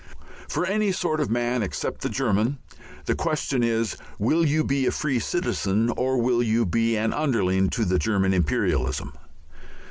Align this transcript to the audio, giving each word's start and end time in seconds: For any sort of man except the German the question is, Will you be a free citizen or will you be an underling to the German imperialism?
For 0.47 0.65
any 0.65 0.91
sort 0.91 1.19
of 1.21 1.29
man 1.29 1.61
except 1.61 2.01
the 2.01 2.09
German 2.09 2.57
the 3.05 3.13
question 3.13 3.61
is, 3.61 3.95
Will 4.17 4.43
you 4.43 4.63
be 4.63 4.87
a 4.87 4.91
free 4.91 5.19
citizen 5.19 5.91
or 5.95 6.17
will 6.17 6.41
you 6.41 6.65
be 6.65 6.95
an 6.95 7.13
underling 7.13 7.69
to 7.69 7.85
the 7.85 7.99
German 7.99 8.33
imperialism? 8.33 9.13